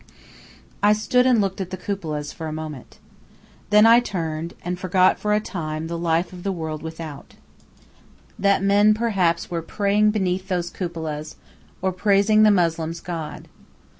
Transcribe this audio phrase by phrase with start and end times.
[0.81, 2.97] I stood and looked at the cupolas for a moment.
[3.69, 7.35] Then I turned, and forgot for a time the life of the world without
[8.39, 11.35] that men, perhaps, were praying beneath those cupolas,
[11.83, 13.47] or praising the Moslem's God.